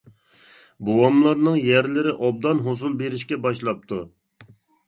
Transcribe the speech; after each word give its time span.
بوۋاملارنىڭ 0.87 1.59
يەرلىرى 1.65 2.13
ئوبدان 2.15 2.65
ھوسۇل 2.69 2.99
بېرىشكە 3.03 3.41
باشلاپتۇ. 3.45 4.01